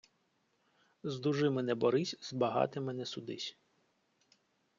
[1.03, 3.57] З дужими не борись, з богатими не судись.